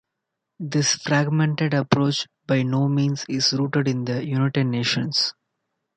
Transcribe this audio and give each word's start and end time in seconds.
This 0.59 0.95
fragmented 0.95 1.75
approach 1.75 2.25
by 2.47 2.63
no 2.63 2.89
means 2.89 3.23
is 3.29 3.53
rooted 3.53 3.87
in 3.87 4.03
the 4.05 4.25
United 4.25 4.63
Nations. 4.65 5.35